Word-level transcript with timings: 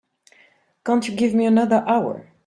Can't 0.83 1.07
you 1.07 1.15
give 1.15 1.35
me 1.35 1.45
another 1.45 1.83
hour? 1.87 2.25